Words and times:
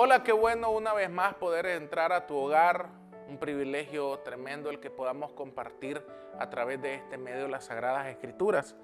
Hola, 0.00 0.22
qué 0.22 0.30
bueno 0.30 0.70
una 0.70 0.94
vez 0.94 1.10
más 1.10 1.34
poder 1.34 1.66
entrar 1.66 2.12
a 2.12 2.28
tu 2.28 2.36
hogar. 2.36 2.88
Un 3.28 3.36
privilegio 3.36 4.16
tremendo 4.20 4.70
el 4.70 4.78
que 4.78 4.90
podamos 4.90 5.32
compartir 5.32 6.00
a 6.38 6.48
través 6.50 6.80
de 6.80 6.94
este 6.94 7.18
medio 7.18 7.48
las 7.48 7.64
Sagradas 7.64 8.06
Escrituras. 8.06 8.76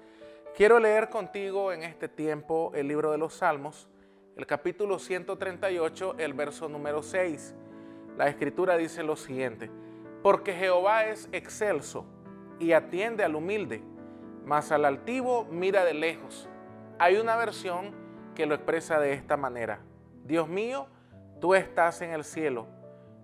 Quiero 0.57 0.77
leer 0.77 1.09
contigo 1.09 1.71
en 1.71 1.83
este 1.83 2.09
tiempo 2.09 2.73
el 2.75 2.89
libro 2.89 3.11
de 3.11 3.17
los 3.17 3.35
Salmos, 3.35 3.87
el 4.35 4.45
capítulo 4.45 4.99
138, 4.99 6.15
el 6.17 6.33
verso 6.33 6.67
número 6.67 7.01
6. 7.01 7.55
La 8.17 8.27
Escritura 8.27 8.75
dice 8.75 9.01
lo 9.01 9.15
siguiente, 9.15 9.71
porque 10.21 10.51
Jehová 10.51 11.05
es 11.05 11.29
excelso 11.31 12.03
y 12.59 12.73
atiende 12.73 13.23
al 13.23 13.35
humilde, 13.35 13.81
mas 14.43 14.69
al 14.73 14.83
altivo 14.83 15.45
mira 15.49 15.85
de 15.85 15.93
lejos. 15.93 16.49
Hay 16.99 17.15
una 17.15 17.37
versión 17.37 17.95
que 18.35 18.45
lo 18.45 18.53
expresa 18.53 18.99
de 18.99 19.13
esta 19.13 19.37
manera. 19.37 19.79
Dios 20.25 20.49
mío, 20.49 20.89
Tú 21.39 21.53
estás 21.53 22.01
en 22.01 22.11
el 22.11 22.23
cielo, 22.23 22.67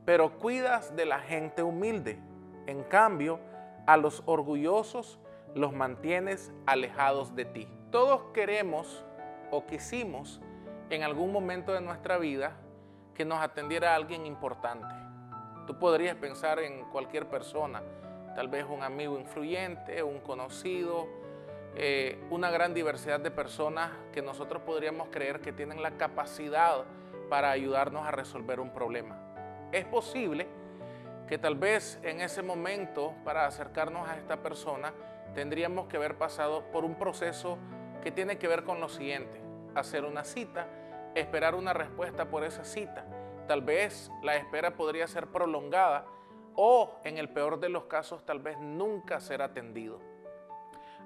pero 0.05 0.37
cuidas 0.37 0.95
de 0.95 1.05
la 1.05 1.19
gente 1.19 1.63
humilde. 1.63 2.19
En 2.67 2.83
cambio, 2.83 3.39
a 3.85 3.97
los 3.97 4.23
orgullosos 4.25 5.19
los 5.55 5.73
mantienes 5.73 6.51
alejados 6.65 7.35
de 7.35 7.45
ti. 7.45 7.67
Todos 7.91 8.21
queremos 8.33 9.05
o 9.49 9.65
quisimos 9.65 10.41
en 10.89 11.03
algún 11.03 11.31
momento 11.31 11.73
de 11.73 11.81
nuestra 11.81 12.17
vida 12.17 12.53
que 13.13 13.25
nos 13.25 13.39
atendiera 13.39 13.95
alguien 13.95 14.25
importante. 14.25 14.93
Tú 15.67 15.77
podrías 15.77 16.15
pensar 16.15 16.59
en 16.59 16.85
cualquier 16.85 17.27
persona, 17.27 17.81
tal 18.35 18.47
vez 18.47 18.65
un 18.69 18.83
amigo 18.83 19.17
influyente, 19.17 20.03
un 20.03 20.19
conocido, 20.19 21.07
eh, 21.75 22.21
una 22.29 22.49
gran 22.49 22.73
diversidad 22.73 23.19
de 23.19 23.31
personas 23.31 23.91
que 24.11 24.21
nosotros 24.21 24.61
podríamos 24.63 25.07
creer 25.09 25.39
que 25.39 25.53
tienen 25.53 25.81
la 25.81 25.91
capacidad 25.91 26.83
para 27.31 27.51
ayudarnos 27.51 28.05
a 28.05 28.11
resolver 28.11 28.59
un 28.59 28.71
problema. 28.71 29.17
Es 29.71 29.85
posible 29.85 30.49
que 31.29 31.37
tal 31.37 31.55
vez 31.55 31.97
en 32.03 32.19
ese 32.19 32.41
momento 32.41 33.13
para 33.23 33.45
acercarnos 33.45 34.09
a 34.09 34.17
esta 34.17 34.43
persona 34.43 34.93
tendríamos 35.33 35.87
que 35.87 35.95
haber 35.95 36.17
pasado 36.17 36.69
por 36.73 36.83
un 36.83 36.95
proceso 36.95 37.57
que 38.03 38.11
tiene 38.11 38.37
que 38.37 38.49
ver 38.49 38.65
con 38.65 38.81
lo 38.81 38.89
siguiente, 38.89 39.41
hacer 39.75 40.03
una 40.03 40.25
cita, 40.25 40.67
esperar 41.15 41.55
una 41.55 41.71
respuesta 41.71 42.29
por 42.29 42.43
esa 42.43 42.65
cita. 42.65 43.05
Tal 43.47 43.61
vez 43.61 44.11
la 44.23 44.35
espera 44.35 44.75
podría 44.75 45.07
ser 45.07 45.27
prolongada 45.27 46.05
o 46.57 46.99
en 47.05 47.17
el 47.17 47.29
peor 47.29 47.61
de 47.61 47.69
los 47.69 47.85
casos 47.85 48.25
tal 48.25 48.39
vez 48.39 48.59
nunca 48.59 49.21
ser 49.21 49.41
atendido. 49.41 50.01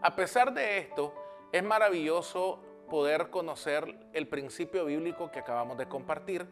A 0.01 0.15
pesar 0.15 0.55
de 0.55 0.79
esto, 0.79 1.13
es 1.51 1.63
maravilloso 1.63 2.63
poder 2.89 3.29
conocer 3.29 3.97
el 4.13 4.27
principio 4.27 4.85
bíblico 4.85 5.31
que 5.31 5.39
acabamos 5.39 5.77
de 5.77 5.87
compartir 5.87 6.47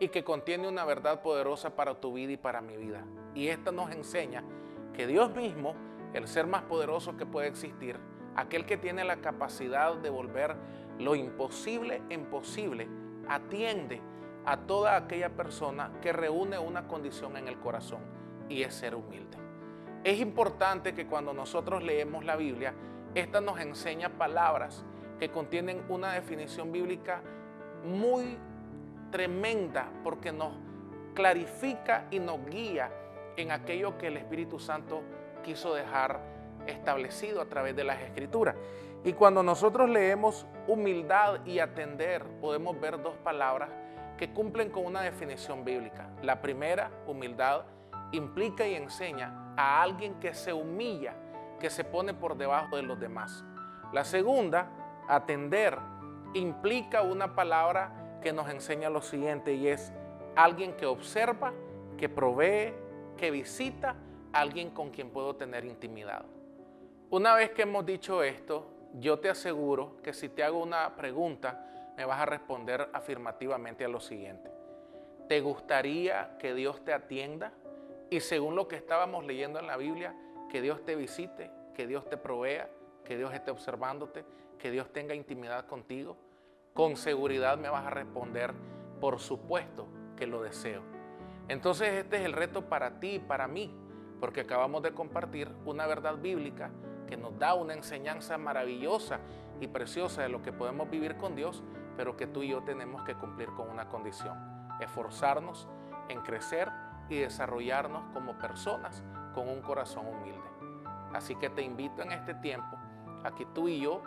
y 0.00 0.08
que 0.08 0.24
contiene 0.24 0.68
una 0.68 0.84
verdad 0.84 1.22
poderosa 1.22 1.74
para 1.74 2.00
tu 2.00 2.12
vida 2.12 2.32
y 2.32 2.36
para 2.36 2.60
mi 2.60 2.76
vida. 2.76 3.04
Y 3.34 3.48
esta 3.48 3.72
nos 3.72 3.90
enseña 3.90 4.44
que 4.92 5.06
Dios 5.06 5.34
mismo, 5.34 5.74
el 6.14 6.28
ser 6.28 6.46
más 6.46 6.62
poderoso 6.62 7.16
que 7.16 7.26
puede 7.26 7.48
existir, 7.48 7.98
aquel 8.36 8.66
que 8.66 8.76
tiene 8.76 9.04
la 9.04 9.16
capacidad 9.16 9.94
de 9.94 10.10
volver 10.10 10.56
lo 10.98 11.14
imposible 11.14 12.02
en 12.10 12.26
posible, 12.26 12.88
atiende 13.28 14.00
a 14.44 14.56
toda 14.56 14.96
aquella 14.96 15.30
persona 15.30 15.92
que 16.00 16.12
reúne 16.12 16.58
una 16.58 16.86
condición 16.86 17.36
en 17.36 17.48
el 17.48 17.58
corazón 17.58 18.00
y 18.48 18.62
es 18.62 18.74
ser 18.74 18.94
humilde. 18.94 19.36
Es 20.04 20.20
importante 20.20 20.94
que 20.94 21.06
cuando 21.06 21.32
nosotros 21.32 21.82
leemos 21.82 22.24
la 22.24 22.36
Biblia, 22.36 22.74
esta 23.14 23.40
nos 23.40 23.60
enseña 23.60 24.10
palabras 24.10 24.84
que 25.18 25.30
contienen 25.30 25.82
una 25.88 26.12
definición 26.12 26.72
bíblica 26.72 27.22
muy 27.84 28.38
tremenda 29.10 29.88
porque 30.04 30.32
nos 30.32 30.52
clarifica 31.14 32.06
y 32.10 32.18
nos 32.18 32.44
guía 32.46 32.90
en 33.36 33.50
aquello 33.50 33.98
que 33.98 34.08
el 34.08 34.16
Espíritu 34.16 34.58
Santo 34.58 35.02
quiso 35.42 35.74
dejar 35.74 36.20
establecido 36.66 37.40
a 37.40 37.46
través 37.46 37.74
de 37.74 37.84
las 37.84 38.00
escrituras. 38.00 38.56
Y 39.04 39.12
cuando 39.12 39.42
nosotros 39.42 39.88
leemos 39.88 40.46
humildad 40.66 41.44
y 41.46 41.60
atender, 41.60 42.24
podemos 42.40 42.78
ver 42.80 43.00
dos 43.02 43.16
palabras 43.16 43.70
que 44.16 44.32
cumplen 44.32 44.70
con 44.70 44.84
una 44.84 45.02
definición 45.02 45.64
bíblica. 45.64 46.10
La 46.22 46.42
primera, 46.42 46.90
humildad, 47.06 47.62
implica 48.12 48.66
y 48.66 48.74
enseña 48.74 49.54
a 49.56 49.82
alguien 49.82 50.14
que 50.18 50.34
se 50.34 50.52
humilla, 50.52 51.14
que 51.60 51.70
se 51.70 51.84
pone 51.84 52.12
por 52.14 52.36
debajo 52.36 52.76
de 52.76 52.82
los 52.82 52.98
demás. 52.98 53.44
La 53.92 54.04
segunda, 54.04 54.68
Atender 55.08 55.78
implica 56.34 57.02
una 57.02 57.34
palabra 57.34 58.20
que 58.22 58.32
nos 58.32 58.50
enseña 58.50 58.90
lo 58.90 59.00
siguiente 59.00 59.54
y 59.54 59.68
es 59.68 59.92
alguien 60.36 60.74
que 60.74 60.86
observa, 60.86 61.52
que 61.96 62.08
provee, 62.08 62.74
que 63.16 63.30
visita, 63.30 63.96
alguien 64.32 64.70
con 64.70 64.90
quien 64.90 65.10
puedo 65.10 65.34
tener 65.36 65.64
intimidad. 65.64 66.24
Una 67.10 67.34
vez 67.34 67.50
que 67.52 67.62
hemos 67.62 67.86
dicho 67.86 68.22
esto, 68.22 68.66
yo 68.94 69.18
te 69.18 69.30
aseguro 69.30 69.96
que 70.02 70.12
si 70.12 70.28
te 70.28 70.44
hago 70.44 70.62
una 70.62 70.94
pregunta, 70.94 71.64
me 71.96 72.04
vas 72.04 72.20
a 72.20 72.26
responder 72.26 72.90
afirmativamente 72.92 73.84
a 73.84 73.88
lo 73.88 74.00
siguiente. 74.00 74.50
¿Te 75.26 75.40
gustaría 75.40 76.36
que 76.38 76.54
Dios 76.54 76.84
te 76.84 76.92
atienda? 76.92 77.52
Y 78.10 78.20
según 78.20 78.56
lo 78.56 78.68
que 78.68 78.76
estábamos 78.76 79.24
leyendo 79.24 79.58
en 79.58 79.66
la 79.66 79.76
Biblia, 79.76 80.14
que 80.50 80.62
Dios 80.62 80.84
te 80.84 80.96
visite, 80.96 81.50
que 81.74 81.86
Dios 81.86 82.08
te 82.08 82.16
provea, 82.16 82.68
que 83.08 83.16
Dios 83.16 83.32
esté 83.32 83.50
observándote, 83.50 84.26
que 84.58 84.70
Dios 84.70 84.92
tenga 84.92 85.14
intimidad 85.14 85.64
contigo, 85.64 86.18
con 86.74 86.94
seguridad 86.94 87.56
me 87.56 87.70
vas 87.70 87.86
a 87.86 87.90
responder, 87.90 88.52
por 89.00 89.18
supuesto 89.18 89.88
que 90.14 90.26
lo 90.26 90.42
deseo. 90.42 90.82
Entonces 91.48 91.88
este 91.94 92.18
es 92.18 92.26
el 92.26 92.34
reto 92.34 92.68
para 92.68 93.00
ti 93.00 93.14
y 93.14 93.18
para 93.18 93.48
mí, 93.48 93.74
porque 94.20 94.42
acabamos 94.42 94.82
de 94.82 94.92
compartir 94.92 95.50
una 95.64 95.86
verdad 95.86 96.18
bíblica 96.18 96.70
que 97.06 97.16
nos 97.16 97.38
da 97.38 97.54
una 97.54 97.72
enseñanza 97.72 98.36
maravillosa 98.36 99.20
y 99.58 99.68
preciosa 99.68 100.20
de 100.20 100.28
lo 100.28 100.42
que 100.42 100.52
podemos 100.52 100.90
vivir 100.90 101.16
con 101.16 101.34
Dios, 101.34 101.64
pero 101.96 102.14
que 102.14 102.26
tú 102.26 102.42
y 102.42 102.48
yo 102.48 102.62
tenemos 102.62 103.04
que 103.04 103.14
cumplir 103.14 103.48
con 103.52 103.70
una 103.70 103.88
condición, 103.88 104.36
esforzarnos 104.80 105.66
en 106.10 106.20
crecer 106.20 106.70
y 107.08 107.16
desarrollarnos 107.16 108.12
como 108.12 108.36
personas 108.36 109.02
con 109.32 109.48
un 109.48 109.62
corazón 109.62 110.06
humilde. 110.06 110.46
Así 111.14 111.34
que 111.36 111.48
te 111.48 111.62
invito 111.62 112.02
en 112.02 112.12
este 112.12 112.34
tiempo 112.34 112.77
a 113.24 113.34
que 113.34 113.46
tú 113.46 113.68
y 113.68 113.80
yo 113.80 114.02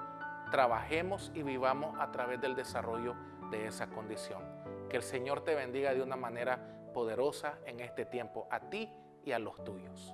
trabajemos 0.52 1.32
y 1.34 1.44
vivamos 1.44 1.98
a 2.00 2.12
través 2.12 2.42
del 2.42 2.56
desarrollo 2.56 3.16
de 3.50 3.68
esa 3.68 3.88
condición. 3.88 4.42
Que 4.90 4.98
el 4.98 5.04
Señor 5.04 5.44
te 5.44 5.56
bendiga 5.56 5.94
de 5.94 6.02
una 6.02 6.16
manera 6.16 6.60
poderosa 6.94 7.60
en 7.66 7.80
este 7.80 8.06
tiempo, 8.06 8.48
a 8.52 8.60
ti 8.60 8.92
y 9.24 9.32
a 9.32 9.40
los 9.40 9.64
tuyos. 9.64 10.14